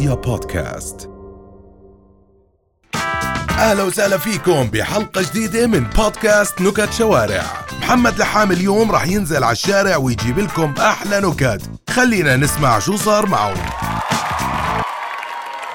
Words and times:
رؤيا 0.00 0.14
بودكاست. 0.14 1.10
أهلا 3.50 3.82
وسهلا 3.82 4.18
فيكم 4.18 4.62
بحلقة 4.62 5.22
جديدة 5.22 5.66
من 5.66 5.84
بودكاست 5.96 6.60
نكت 6.60 6.92
شوارع. 6.92 7.42
محمد 7.80 8.18
لحام 8.18 8.52
اليوم 8.52 8.90
راح 8.90 9.06
ينزل 9.06 9.44
على 9.44 9.52
الشارع 9.52 9.96
ويجيب 9.96 10.38
لكم 10.38 10.74
أحلى 10.78 11.20
نكت. 11.20 11.62
خلينا 11.90 12.36
نسمع 12.36 12.78
شو 12.78 12.96
صار 12.96 13.26
معه 13.26 13.54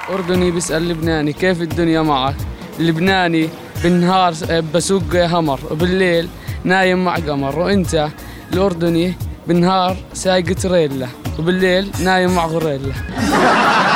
أردني 0.09 0.51
بيسأل 0.51 0.89
لبناني 0.89 1.33
كيف 1.33 1.61
الدنيا 1.61 2.01
معك؟ 2.01 2.35
لبناني 2.79 3.49
بالنهار 3.83 4.33
بسوق 4.73 5.15
همر 5.15 5.59
وبالليل 5.71 6.29
نايم 6.63 7.05
مع 7.05 7.15
قمر 7.15 7.59
وأنت 7.59 8.09
الأردني 8.53 9.13
بالنهار 9.47 9.97
سايق 10.13 10.55
تريلا 10.55 11.07
وبالليل 11.39 11.91
نايم 12.03 12.35
مع 12.35 12.45
غوريلا. 12.45 12.93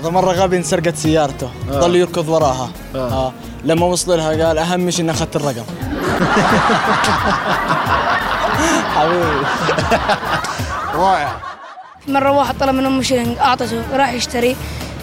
هذا 0.00 0.10
مرة 0.10 0.32
غبي 0.32 0.56
انسرقت 0.56 0.96
سيارته. 0.96 1.50
ظل 1.70 1.96
يركض 1.96 2.28
وراها. 2.28 2.70
آه. 2.94 3.32
لما 3.64 3.86
وصل 3.86 4.16
لها 4.16 4.46
قال 4.46 4.58
أهم 4.58 4.90
شيء 4.90 5.00
إني 5.04 5.10
أخذت 5.10 5.36
الرقم. 5.36 5.64
حبيبي. 8.96 9.46
رائع. 10.94 11.32
مرة 12.08 12.30
واحد 12.30 12.58
طلب 12.58 12.74
من 12.74 12.86
أمه 12.86 13.02
شيلين 13.02 13.38
أعطته 13.38 13.82
راح 13.96 14.12
يشتري. 14.12 14.56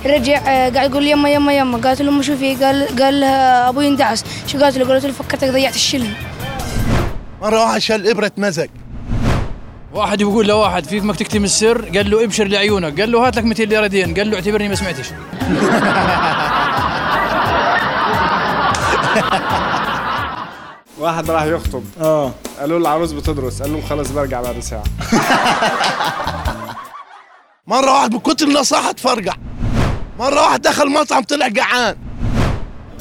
رجع 0.06 0.38
آه، 0.38 0.70
قاعد 0.70 0.92
يقول 0.92 1.08
يما 1.08 1.30
يما 1.30 1.54
يما. 1.54 1.78
قالت 1.78 2.02
له 2.02 2.09
أمه 2.09 2.22
شوفي 2.22 2.56
قال 2.56 3.02
قال 3.02 3.20
لها 3.20 3.70
أبوي 3.70 3.88
اندعس 3.88 4.23
شو 4.48 4.59
قالت 4.59 4.78
له؟ 4.78 4.88
قالت 4.88 5.06
له 5.06 5.12
فكرتك 5.12 5.50
ضيعت 5.50 5.76
الشلن 5.76 6.14
مرة 7.42 7.64
واحد 7.64 7.80
شال 7.82 8.08
إبرة 8.09 8.32
مزق. 8.38 8.67
واحد 9.93 10.21
يقول 10.21 10.47
لواحد 10.47 10.85
في 10.85 11.02
فمك 11.02 11.16
تكتم 11.16 11.43
السر؟ 11.43 11.85
قال 11.95 12.09
له 12.09 12.23
ابشر 12.23 12.43
لعيونك. 12.47 12.99
قال 13.02 13.11
له 13.11 13.27
هات 13.27 13.35
لك 13.38 13.43
200 13.43 13.63
ليرة 13.63 13.88
دين. 13.88 14.13
قال 14.13 14.30
له 14.31 14.35
اعتبرني 14.35 14.67
ما 14.69 14.75
سمعتش. 14.75 15.07
واحد 20.99 21.31
راح 21.31 21.43
يخطب. 21.43 21.83
آه. 22.02 22.31
قالوا 22.59 22.80
له 22.80 22.88
العروس 22.88 23.11
بتدرس. 23.11 23.61
قال 23.61 23.71
لهم 23.71 23.81
خلص 23.81 24.11
برجع 24.11 24.41
بعد 24.41 24.59
ساعة. 24.59 24.83
مرة 27.67 27.91
واحد 27.93 28.13
من 28.13 28.19
كتر 28.19 28.45
النصاحة 28.47 28.91
تفرقع. 28.91 29.33
مرة 30.19 30.41
واحد 30.41 30.61
دخل 30.61 30.91
مطعم 30.91 31.23
طلع 31.23 31.47
جعان. 31.47 31.95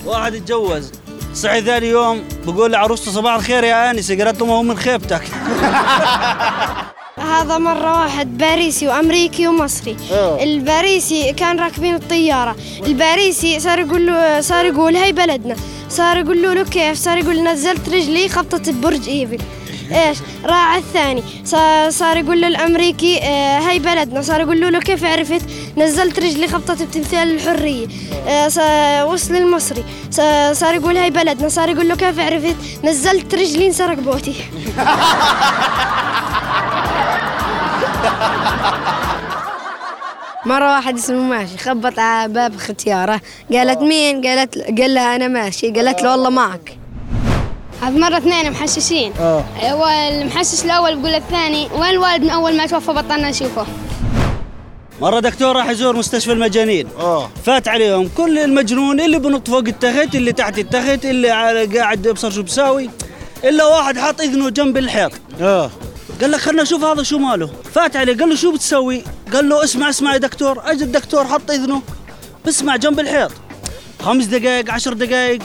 واحد 0.05 0.35
اتجوز 0.35 0.93
صحي 1.35 1.63
ثاني 1.63 1.87
يوم 1.87 2.25
بقول 2.47 2.73
لعروسته 2.73 3.11
صباح 3.11 3.35
الخير 3.35 3.65
يا 3.65 3.91
انسه 3.91 4.25
قالت 4.25 4.41
له 4.41 4.47
ما 4.47 4.53
هو 4.53 4.63
من 4.63 4.77
خيبتك. 4.77 5.23
هذا 7.37 7.59
مرة 7.59 8.01
واحد 8.01 8.39
باريسي 8.39 8.89
وأمريكي 8.89 9.49
ومصري. 9.49 9.97
الباريسي 10.41 11.33
كان 11.33 11.61
راكبين 11.61 11.95
الطيارة. 11.95 12.57
الباريسي 12.87 13.61
صار 13.61 13.79
يقول 13.79 14.07
له 14.07 14.41
صار 14.41 14.65
يقول 14.65 14.97
هاي 14.97 15.13
بلدنا. 15.13 15.57
صار 15.89 16.17
يقول 16.17 16.43
له, 16.43 16.65
كيف؟ 16.65 16.99
صار 16.99 17.19
يقول 17.19 17.43
نزلت 17.43 17.89
رجلي 17.89 18.29
خبطت 18.29 18.71
ببرج 18.71 19.09
إيفل. 19.09 19.39
إيش؟ 19.93 20.19
راح 20.45 20.75
الثاني. 20.75 21.23
صار, 21.91 22.17
يقول 22.17 22.41
له 22.41 22.49
الأمريكي 22.49 23.19
آه 23.23 23.59
هاي 23.59 23.79
بلدنا. 23.79 24.23
صار 24.23 24.41
يقول 24.41 24.73
له, 24.73 24.81
كيف 24.81 25.05
عرفت؟ 25.05 25.43
نزلت 25.77 26.19
رجلي 26.19 26.49
خبطت 26.49 26.83
بتمثال 26.83 27.35
الحرية. 27.35 27.87
آه 28.29 29.07
وصل 29.07 29.37
المصري. 29.37 29.85
صار 30.11 30.55
صار 30.55 30.75
يقول 30.75 30.97
هاي 30.97 31.11
بلدنا. 31.11 31.49
صار 31.49 31.69
يقول 31.69 31.89
له 31.89 31.97
كيف 31.97 32.19
عرفت؟ 32.21 32.57
نزلت 32.85 33.35
رجلي 33.35 33.67
انسرق 33.67 33.99
بوتي. 33.99 34.35
مرة 40.47 40.75
واحد 40.75 40.95
اسمه 40.99 41.23
ماشي 41.23 41.59
خبط 41.59 41.99
على 41.99 42.33
باب 42.33 42.57
ختيارة. 42.57 43.21
قالت 43.53 43.81
مين؟ 43.81 44.27
قالت 44.27 44.59
قال 44.81 44.95
لها 44.95 45.17
أنا 45.17 45.29
ماشي. 45.29 45.71
قالت 45.71 46.03
له 46.03 46.11
والله 46.11 46.31
معك. 46.31 46.79
هذا 47.83 47.99
مرة 47.99 48.17
اثنين 48.19 48.51
محششين. 48.51 49.13
آه. 49.21 49.45
هو 49.63 49.87
المحشش 50.11 50.65
الأول 50.65 50.97
بيقول 50.97 51.13
للثاني 51.13 51.69
وين 51.75 51.91
الوالد 51.91 52.23
من 52.23 52.31
أول 52.31 52.57
ما 52.57 52.67
توفى 52.67 52.93
بطلنا 52.93 53.31
نشوفه؟ 53.31 53.67
مرة 55.01 55.21
دكتور 55.21 55.57
راح 55.57 55.69
يزور 55.71 55.97
مستشفى 55.97 56.33
المجانين. 56.33 56.89
آه. 56.99 57.31
فات 57.45 57.69
عليهم 57.69 58.09
كل 58.17 58.39
المجنون 58.39 59.01
اللي 59.01 59.19
بنط 59.19 59.49
فوق 59.51 59.65
التخت 59.67 60.15
اللي 60.15 60.33
تحت 60.33 60.59
التخت 60.59 61.05
اللي 61.05 61.29
على- 61.29 61.77
قاعد 61.77 62.07
يبصر 62.07 62.31
شو 62.31 62.43
بساوي. 62.43 62.91
إلا 63.45 63.67
واحد 63.67 63.99
حاط 63.99 64.21
إذنه 64.21 64.51
جنب 64.51 64.77
الحيط. 64.77 65.13
آه. 65.41 65.71
قال 66.21 66.31
لك 66.31 66.41
خلنا 66.41 66.63
نشوف 66.63 66.85
هذا 66.85 67.03
شو 67.03 67.19
ماله. 67.19 67.51
فات 67.75 67.97
عليه 67.97 68.19
قال 68.19 68.29
له 68.29 68.35
شو 68.35 68.53
بتسوي؟ 68.53 69.05
قال 69.33 69.49
له 69.49 69.65
اسمع 69.65 69.89
اسمع 69.89 70.13
يا 70.13 70.19
دكتور. 70.19 70.63
اجى 70.65 70.85
الدكتور 70.85 71.25
حط 71.25 71.51
اذنه. 71.51 71.83
بسمع 72.47 72.77
جنب 72.77 73.01
الحيط. 73.01 73.33
خمس 74.03 74.25
دقائق 74.25 74.71
عشر 74.71 74.93
دقائق 74.93 75.43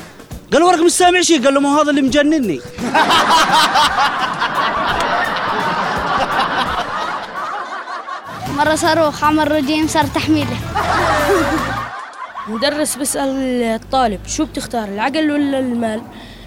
قال 0.54 0.62
له 0.62 0.68
ورق 0.68 0.80
مش 0.80 0.92
سامع 0.92 1.22
شيء. 1.22 1.44
قال 1.46 1.54
له 1.54 1.60
ما 1.60 1.76
هو 1.76 1.80
هذا 1.82 1.90
اللي 1.90 2.02
مجنني. 2.02 2.62
مرة 8.58 8.76
صاروخ 8.76 9.24
عمل 9.24 9.52
رجيم 9.52 9.88
صار 9.88 10.06
تحميله 10.06 10.58
مدرس 12.48 12.96
بيسأل 12.96 13.64
الطالب 13.64 14.20
شو 14.28 14.46
بتختار 14.46 14.88
العقل 14.88 15.32
ولا 15.32 15.60
المال؟ 15.60 16.02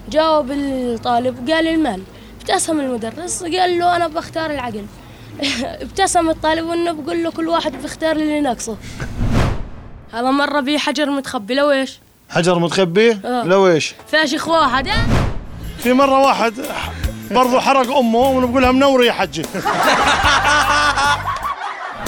جاوب 0.09 0.51
الطالب 0.51 1.49
قال 1.49 1.67
المال. 1.67 2.01
ابتسم 2.49 2.79
المدرس 2.79 3.43
قال 3.43 3.79
له 3.79 3.95
أنا 3.95 4.07
بختار 4.07 4.51
العقل. 4.51 4.85
ابتسم 5.85 6.29
الطالب 6.29 6.65
وإنه 6.65 6.91
بقول 6.91 7.23
له 7.23 7.31
كل 7.31 7.47
واحد 7.47 7.71
بيختار 7.81 8.15
اللي 8.15 8.41
ناقصه. 8.41 8.77
هذا 10.13 10.31
مرة 10.31 10.59
بيه 10.59 10.77
حجر 10.77 11.09
متخبي 11.09 11.53
لو 11.53 11.71
إيش؟ 11.71 11.99
حجر 12.29 12.59
متخبي؟ 12.59 13.11
آه. 13.11 13.43
لو 13.43 13.67
إيش؟ 13.67 13.95
فاشخ 14.11 14.47
واحد 14.47 14.89
في 15.79 15.93
مرة 15.93 16.19
واحد 16.19 16.53
برضو 17.31 17.59
حرق 17.59 17.97
أمه 17.97 18.19
ونقولها 18.19 18.71
منورة 18.71 19.03
يا 19.03 19.11
حجي. 19.11 19.43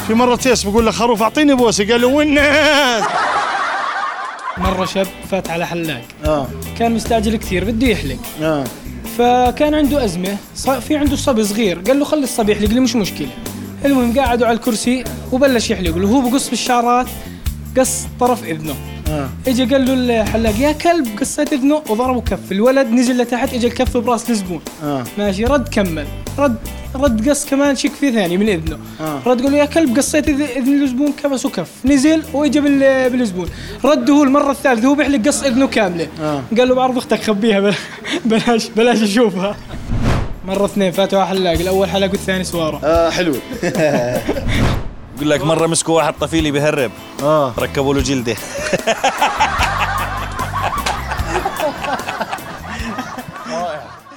في 0.07 0.13
مرة 0.13 0.35
تيس 0.35 0.63
بقول 0.63 0.85
له 0.85 0.91
خروف 0.91 1.21
أعطيني 1.21 1.53
بوسة 1.55 1.91
قال 1.91 2.01
له 2.01 2.07
وين 2.07 2.39
مرة 4.57 4.85
شاب 4.85 5.07
فات 5.31 5.49
على 5.49 5.67
حلاق. 5.67 6.01
آه. 6.25 6.47
كان 6.79 6.91
مستعجل 6.91 7.35
كثير 7.35 7.63
بده 7.65 7.87
يحلق. 7.87 8.17
آه. 8.41 8.63
فكان 9.17 9.73
عنده 9.73 10.05
أزمة 10.05 10.37
في 10.87 10.95
عنده 10.97 11.15
صبي 11.15 11.43
صغير 11.43 11.79
قال 11.79 11.99
له 11.99 12.05
خلي 12.05 12.23
الصبي 12.23 12.51
يحلق 12.51 12.69
لي 12.69 12.79
مش 12.79 12.95
مشكلة. 12.95 13.27
المهم 13.85 14.19
قعدوا 14.19 14.47
على 14.47 14.55
الكرسي 14.57 15.03
وبلش 15.31 15.69
يحلق 15.69 15.97
له 15.97 16.07
هو 16.07 16.21
بقص 16.29 16.49
بالشعرات 16.49 17.07
قص 17.77 18.03
طرف 18.19 18.43
إذنه 18.43 18.75
آه. 19.09 19.29
اجى 19.47 19.65
قال 19.65 19.85
له 20.07 20.21
الحلاق 20.21 20.59
يا 20.59 20.71
كلب 20.71 21.07
قصيت 21.19 21.53
اذنه 21.53 21.81
وضربه 21.89 22.21
كف 22.21 22.51
الولد 22.51 22.87
نزل 22.91 23.17
لتحت 23.17 23.53
اجى 23.53 23.67
الكف 23.67 23.97
براس 23.97 24.29
الزبون 24.29 24.61
آه. 24.83 25.03
ماشي 25.17 25.43
رد 25.45 25.67
كمل. 25.67 26.05
رد 26.39 26.55
رد 26.95 27.29
قص 27.29 27.45
كمان 27.45 27.75
شك 27.75 27.91
فيه 27.91 28.11
ثاني 28.11 28.37
من 28.37 28.49
إذنه. 28.49 28.77
آه. 29.01 29.19
رد 29.25 29.41
قال 29.41 29.51
له 29.51 29.57
يا 29.57 29.65
كلب 29.65 29.97
قصيت 29.97 30.29
إذن 30.29 30.83
الزبون 30.83 31.13
كبس 31.23 31.45
وكف 31.45 31.67
نزل 31.85 32.23
واجى 32.33 32.59
بال- 32.59 33.09
بالزبون 33.09 33.49
رد 33.85 34.09
هو 34.09 34.23
المرة 34.23 34.51
الثالثة 34.51 34.87
هو 34.87 34.95
بيحلق 34.95 35.27
قص 35.27 35.43
إذنه 35.43 35.67
كاملة. 35.67 36.07
آه. 36.21 36.41
قال 36.57 36.67
له 36.67 36.75
بعرض 36.75 36.97
أختك 36.97 37.23
خبيها 37.23 37.59
بل- 37.59 37.75
بلاش 38.25 38.69
بلاش 38.69 39.01
أشوفها. 39.01 39.55
مرة 40.47 40.65
اثنين 40.65 40.91
فاتوا 40.91 41.23
حلاق 41.23 41.53
الأول 41.53 41.89
حلق 41.89 42.11
والثاني 42.11 42.43
سوارة. 42.43 42.79
آه 42.83 43.09
حلو. 43.09 43.35
يقول 45.17 45.29
لك 45.29 45.43
مرة 45.43 45.67
مسكوا 45.67 45.95
واحد 45.95 46.13
طفيلي 46.21 46.51
بهرب 46.51 46.91
آه. 47.23 47.53
ركبوا 47.59 47.93
له 47.93 48.01
جلده. 48.01 48.35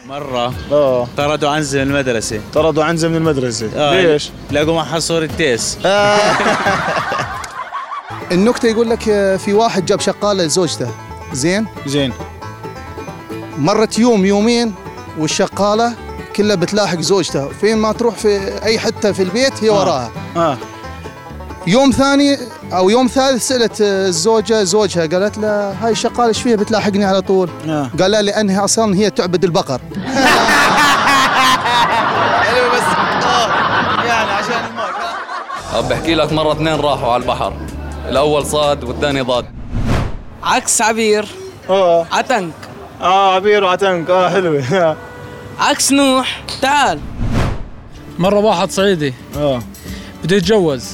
مرة. 0.06 0.54
آه. 0.72 1.08
طردوا 1.16 1.50
عنزة 1.50 1.84
من 1.84 1.90
المدرسة. 1.90 2.40
طردوا 2.54 2.84
عنزة 2.84 3.08
من 3.08 3.16
المدرسة. 3.16 3.70
آه، 3.76 4.00
ليش؟ 4.02 4.30
لقوا 4.50 4.74
معها 4.74 4.98
صورة 4.98 5.26
تيس. 5.26 5.78
النكتة 8.32 8.68
يقول 8.68 8.90
لك 8.90 9.08
آه، 9.08 9.36
في 9.36 9.52
واحد 9.52 9.86
جاب 9.86 10.00
شقالة 10.00 10.44
لزوجته. 10.44 10.90
زين؟ 11.32 11.66
زين. 11.86 12.12
مرت 13.58 13.98
يوم 13.98 14.24
يومين 14.24 14.74
والشقالة 15.18 15.92
كلها 16.36 16.56
بتلاحق 16.56 17.00
زوجته 17.00 17.48
فين 17.48 17.78
ما 17.78 17.92
تروح 17.92 18.14
في 18.14 18.62
أي 18.62 18.78
حتة 18.78 19.12
في 19.12 19.22
البيت 19.22 19.64
هي 19.64 19.70
وراها. 19.70 20.10
آه. 20.36 20.58
يوم 21.66 21.90
ثاني 21.90 22.38
أو 22.72 22.90
يوم 22.90 23.06
ثالث 23.06 23.48
سألت 23.48 23.80
آه، 23.80 24.06
الزوجة 24.08 24.62
زوجها 24.64 25.06
قالت 25.06 25.38
له 25.38 25.70
هاي 25.70 25.92
الشقالة 25.92 26.28
إيش 26.28 26.42
فيها؟ 26.42 26.56
بتلاحقني 26.56 27.04
على 27.04 27.20
طول. 27.22 27.50
آه. 27.68 27.90
قال 28.00 28.10
لها 28.10 28.22
لأنها 28.22 28.64
أصلا 28.64 28.94
هي 28.96 29.10
تعبد 29.10 29.44
البقر. 29.44 29.80
حلو 32.42 32.68
بس 32.74 32.82
يعني 34.06 34.30
عشان 34.30 34.64
الماء 34.70 35.88
بحكي 35.90 36.14
لك 36.14 36.32
مرة 36.32 36.52
اثنين 36.52 36.74
راحوا 36.80 37.12
على 37.12 37.22
البحر. 37.22 37.52
الأول 38.08 38.46
صاد 38.46 38.84
والثاني 38.84 39.20
ضاد. 39.20 39.44
عكس 40.42 40.82
عبير. 40.82 41.28
آه. 41.70 42.06
عتنك. 42.12 42.52
آه 43.00 43.34
عبير 43.34 43.64
وعتنك. 43.64 44.10
آه 44.10 44.28
حلوة. 44.28 44.96
عكس 45.68 45.92
نوح. 45.92 46.42
تعال. 46.62 47.00
مرة 48.18 48.38
واحد 48.38 48.70
صعيدي. 48.70 49.14
آه. 49.36 49.62
بده 50.24 50.36
يتجوز. 50.36 50.84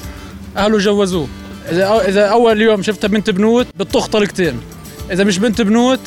اهله 0.56 0.78
جوزوه. 0.78 1.28
إذا 1.70 2.00
إذا 2.08 2.26
أول 2.26 2.60
يوم 2.62 2.82
شفتها 2.82 3.08
بنت 3.08 3.30
بنوت 3.30 3.66
بتطخ 3.76 4.06
طلقتين. 4.06 4.60
إذا 5.10 5.24
مش 5.24 5.38
بنت 5.38 5.60
بنوت 5.60 6.00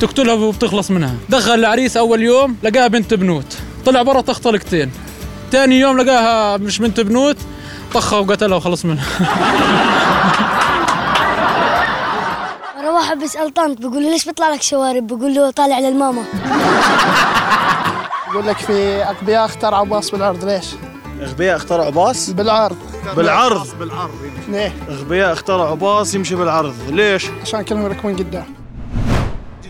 تقتلها 0.00 0.34
وبتخلص 0.34 0.90
منها. 0.90 1.14
دخل 1.28 1.54
العريس 1.54 1.96
أول 1.96 2.22
يوم 2.22 2.56
لقاها 2.62 2.88
بنت 2.88 3.14
بنوت. 3.14 3.56
طلع 3.86 4.02
برا 4.02 4.20
طخ 4.20 4.38
طلقتين. 4.38 4.90
ثاني 5.52 5.80
يوم 5.80 5.98
لقاها 6.00 6.56
مش 6.56 6.78
بنت 6.78 7.00
بنوت 7.00 7.36
طخها 7.94 8.18
وقتلها 8.18 8.56
وخلص 8.56 8.84
منها. 8.84 9.04
مرة 12.82 12.92
واحد 12.92 13.18
بيسأل 13.18 13.54
طنط 13.54 13.78
بيقول 13.78 14.02
له 14.02 14.10
ليش 14.10 14.24
بيطلع 14.24 14.48
لك 14.48 14.62
شوارب؟ 14.62 15.06
بيقول 15.06 15.34
له 15.34 15.50
طالع 15.50 15.78
للماما. 15.78 16.22
يقول 18.30 18.46
لك 18.46 18.56
في 18.56 19.02
اغبياء 19.04 19.44
اخترعوا 19.44 19.86
باص 19.86 20.10
بالعرض 20.10 20.44
ليش؟ 20.44 20.64
اغبياء 21.22 21.56
اخترعوا 21.56 21.90
باص 21.90 22.30
بالعرض. 22.30 22.76
بالعرض؟ 23.16 23.78
بالعرض 23.78 24.10
ليه؟ 24.48 24.74
اغبياء 24.88 25.32
اخترعوا 25.32 25.74
باص 25.76 26.14
يمشي 26.14 26.34
بالعرض. 26.34 26.74
ليش؟ 26.88 27.26
عشان 27.42 27.62
كلهم 27.62 27.82
يركبون 27.84 28.16
قدام 28.16 28.44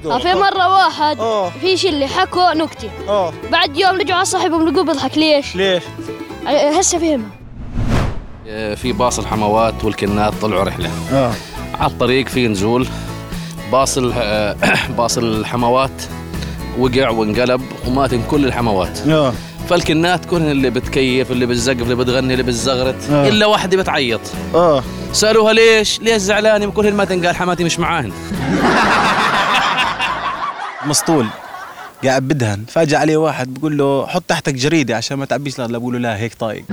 في 0.03 0.35
مرة 0.35 0.69
واحد 0.73 1.19
في 1.61 1.77
شلة 1.77 2.07
حكوا 2.07 2.55
نكتة 2.55 2.91
آه. 3.09 3.33
بعد 3.53 3.77
يوم 3.77 3.97
رجعوا 3.97 4.17
على 4.17 4.25
صاحبهم 4.25 4.69
لقوه 4.69 4.85
بيضحك. 4.85 5.19
ليش؟ 5.19 5.57
ليش؟ 5.57 5.83
هسه 6.47 6.99
فهم 6.99 7.31
في 8.77 8.93
باص 8.93 9.19
الحموات 9.19 9.85
والكنات 9.85 10.33
طلعوا 10.43 10.65
رحلة. 10.65 10.91
آه. 11.13 11.33
على 11.75 11.91
الطريق 11.93 12.29
في 12.29 12.49
نزول. 12.49 12.87
باص 13.73 13.99
باص 14.99 15.19
الحموات 15.19 16.03
وقع 16.79 17.11
وانقلب 17.11 17.61
وماتن 17.87 18.23
كل 18.31 18.45
الحموات. 18.45 18.99
آه. 19.09 19.33
فالكنات 19.71 20.25
كلهن 20.25 20.51
اللي 20.51 20.71
بتكيف 20.71 21.31
اللي 21.31 21.47
بتزقف 21.47 21.83
اللي 21.83 21.95
بتغني 21.95 22.33
اللي 22.33 22.43
بتزغرت 22.45 23.11
آه. 23.11 23.29
إلا 23.29 23.47
واحدة 23.47 23.77
بتعيط. 23.77 24.21
آه. 24.55 24.83
سألوها 25.13 25.53
ليش؟ 25.53 26.01
ليش 26.01 26.17
زعلانة؟ 26.17 26.71
كلهن 26.71 26.95
ما 26.95 27.05
تنقال 27.05 27.37
حماتي 27.37 27.65
مش 27.65 27.79
معاهن. 27.79 28.13
مسطول. 30.87 31.27
قاعد 32.05 32.23
بدهن. 32.23 32.65
فاجأ 32.69 32.99
عليه 32.99 33.17
واحد 33.17 33.55
بقول 33.55 33.79
له 33.79 34.07
حط 34.07 34.23
تحتك 34.29 34.55
جريدة 34.55 34.97
عشان 34.97 35.17
ما 35.17 35.25
تعبيش. 35.25 35.59
لا 35.59 35.79
بقول 35.79 35.93
له 35.93 35.99
لا 35.99 36.17
هيك 36.19 36.35
طايق. 36.35 36.65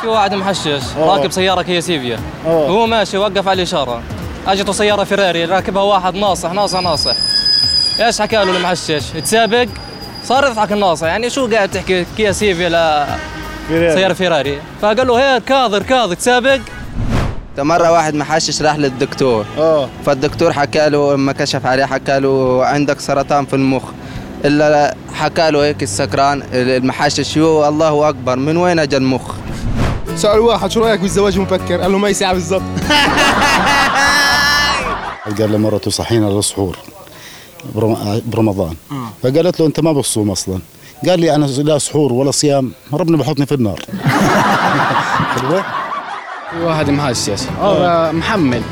في 0.00 0.06
واحد 0.06 0.34
محشش 0.34 0.82
أوه. 0.96 1.16
راكب 1.16 1.30
سيارة 1.32 1.62
كيا 1.62 1.80
سيفيا. 1.80 2.18
وهو 2.46 2.86
ماشي 2.86 3.18
وقف 3.18 3.48
على 3.48 3.56
الإشارة. 3.62 4.02
أجته 4.46 4.72
سيارة 4.72 5.04
فيراري 5.04 5.44
راكبها 5.44 5.82
واحد 5.82 6.14
ناصح 6.14 6.52
ناصح 6.52 6.80
ناصح. 6.80 7.14
إيش 8.00 8.20
حكى 8.20 8.36
له 8.36 8.56
المحشش؟ 8.56 9.04
تسابق؟ 9.24 9.66
صار 10.24 10.46
يضحك 10.46 10.72
الناصح 10.72 11.06
يعني 11.06 11.30
شو 11.30 11.46
قاعد 11.46 11.68
تحكي؟ 11.68 12.06
كيا 12.16 12.32
سيفيا 12.32 12.68
ل 12.68 13.06
فيراري. 13.68 13.94
سيارة 13.94 14.12
فيراري. 14.12 14.58
فقال 14.82 15.06
له 15.06 15.34
هيك 15.34 15.44
كاظر 15.44 15.82
كاظر 15.82 16.14
تسابق؟ 16.14 16.60
مرة 17.58 17.92
واحد 17.92 18.14
محشش 18.14 18.62
راح 18.62 18.76
للدكتور. 18.76 19.44
آه 19.58 19.88
فالدكتور 20.06 20.52
حكى 20.52 20.88
له 20.88 21.14
لما 21.14 21.32
كشف 21.32 21.66
عليه 21.66 21.84
حكى 21.84 22.20
له 22.20 22.64
عندك 22.64 23.00
سرطان 23.00 23.46
في 23.46 23.56
المخ. 23.56 23.82
إلا 24.44 24.94
حكى 25.14 25.50
له 25.50 25.64
هيك 25.64 25.82
السكران 25.82 26.42
المحشش 26.52 27.36
يو 27.36 27.68
الله 27.68 28.08
أكبر 28.08 28.36
من 28.36 28.56
وين 28.56 28.78
أجى 28.78 28.96
المخ؟ 28.96 29.34
سألوا 30.16 30.52
واحد 30.52 30.70
شو 30.70 30.80
رأيك 30.80 31.00
بالزواج 31.00 31.34
المبكر؟ 31.36 31.80
قال 31.80 31.92
له 31.92 31.98
ما 31.98 32.08
يساعة 32.08 32.32
بالضبط. 32.32 32.62
قال 35.38 35.52
لمرته 35.52 35.90
صحينا 35.90 36.26
للسحور. 36.26 36.76
برم- 37.74 38.22
برمضان. 38.26 38.74
فقالت 39.22 39.60
له 39.60 39.66
أنت 39.66 39.80
ما 39.80 39.92
بتصوم 39.92 40.30
أصلا. 40.30 40.58
قال 41.08 41.20
لي 41.20 41.34
أنا 41.34 41.44
لا 41.46 41.78
سحور 41.78 42.12
ولا 42.12 42.30
صيام 42.30 42.72
ربنا 42.92 43.16
بحطني 43.16 43.46
في 43.46 43.54
النار. 43.54 43.80
حلوة؟ 45.36 45.62
في 46.50 46.60
واحد 46.64 46.90
محشش 46.90 47.40
هذا 47.62 48.12
محمل 48.12 48.62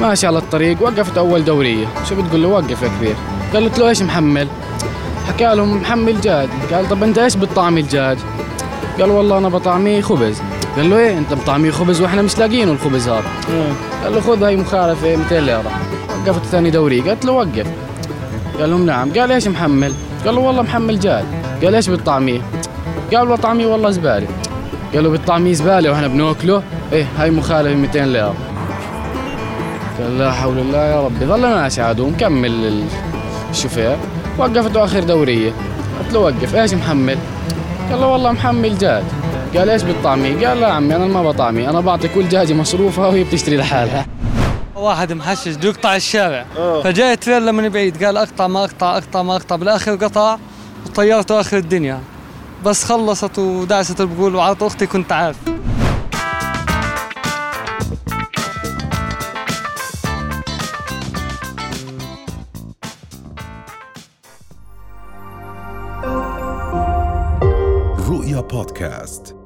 ماشي 0.00 0.26
على 0.26 0.38
الطريق 0.38 0.82
وقفت 0.82 1.18
أول 1.18 1.44
دورية. 1.44 1.86
شو 2.08 2.14
بتقول 2.22 2.42
له؟ 2.42 2.48
وقف 2.48 2.82
يا 2.82 2.88
كبير. 2.88 3.14
قالت 3.54 3.78
له 3.78 3.88
إيش 3.88 4.02
محمل 4.02 4.48
حكى 5.28 5.44
لهم 5.54 5.76
محمل 5.76 6.20
جاد. 6.20 6.48
قال 6.72 6.88
طب 6.88 7.02
أنت 7.02 7.18
إيش 7.18 7.36
بتطعمي 7.36 7.80
الجاد؟ 7.80 8.18
قال 9.00 9.10
والله 9.10 9.38
أنا 9.38 9.48
بطعميه 9.48 10.00
خبز. 10.00 10.38
قال 10.76 10.90
له 10.90 10.98
إيه 10.98 11.18
أنت 11.18 11.34
بطعميه 11.34 11.70
خبز 11.70 12.00
وإحنا 12.00 12.22
مش 12.22 12.38
لاقيينه 12.38 12.72
الخبز 12.72 13.08
هذا. 13.08 13.22
قال 14.04 14.14
له 14.14 14.20
خذ 14.20 14.42
هاي 14.44 14.56
مخالفة 14.56 15.16
200 15.16 15.40
ليرة. 15.40 15.70
وقفت 16.26 16.44
ثاني 16.44 16.70
دورية. 16.70 17.02
قالت 17.02 17.24
له 17.24 17.32
وقف. 17.32 17.66
قال 18.60 18.70
لهم 18.70 18.86
نعم. 18.86 19.12
قال 19.12 19.32
إيش 19.32 19.48
محمل؟ 19.48 19.92
قال 20.26 20.34
له 20.34 20.40
والله 20.40 20.62
محمل 20.62 21.00
جاد 21.00 21.24
قال 21.64 21.74
إيش 21.74 21.88
بتطعميه 21.88 22.40
قال 23.14 23.28
له 23.28 23.36
طعمية 23.36 23.66
والله 23.66 23.90
زبالة. 23.90 24.26
قالوا 24.94 25.12
بالطعمية 25.12 25.52
زبالة 25.52 25.90
وإحنا 25.90 26.08
بناكله. 26.08 26.62
إيه 26.92 27.06
هاي 27.18 27.30
مخالفة 27.30 27.74
200 27.74 27.98
ليرة. 28.06 28.34
قال 30.00 30.18
لا 30.18 30.32
حول 30.32 30.58
الله 30.58 30.78
يا 30.78 31.00
ربي. 31.04 31.24
ظل 31.26 31.40
ماشي 31.40 31.82
عاد 31.82 32.00
ومكمل 32.00 32.50
ال- 32.50 32.84
الشوفير. 33.50 33.96
وقفته 34.38 34.84
آخر 34.84 35.00
دورية. 35.04 35.50
قلت 36.04 36.12
له 36.12 36.18
وقف. 36.20 36.54
إيش 36.54 36.74
محمل؟ 36.74 37.18
قال 37.90 38.00
له 38.00 38.06
والله 38.06 38.32
محمل 38.32 38.78
جاد 38.78 39.04
قال 39.56 39.70
إيش 39.70 39.82
بالطعمية؟ 39.82 40.48
قال 40.48 40.60
لا 40.60 40.72
عمي 40.72 40.96
أنا 40.96 41.06
ما 41.06 41.22
بطعمي 41.22 41.68
أنا 41.70 41.80
بعطي 41.80 42.08
كل 42.08 42.24
دجاجه 42.28 42.52
مصروفها 42.52 43.06
وهي 43.06 43.24
بتشتري 43.24 43.56
لحالها. 43.56 44.06
واحد 44.80 45.12
محشش 45.12 45.48
بده 45.48 45.68
يقطع 45.68 45.96
الشارع. 45.96 46.46
فجاء 46.84 47.14
تريلا 47.14 47.52
من 47.52 47.68
بعيد 47.68 48.04
قال 48.04 48.16
أقطع 48.16 48.46
ما 48.46 48.64
أقطع 48.64 48.96
أقطع 48.96 49.22
ما 49.22 49.36
أقطع 49.36 49.56
بالآخر 49.56 49.96
قطع 49.96 50.38
وطيرته 50.86 51.40
آخر 51.40 51.56
الدنيا. 51.56 52.00
بس 52.64 52.84
خلصت 52.84 53.38
ودعست 53.38 54.02
بقول 54.02 54.34
وعطت 54.34 54.62
أختي 54.62 54.86
كنت 54.86 55.12
عارف. 55.12 55.36
رؤيا 68.08 68.40
بودكاست. 68.40 69.39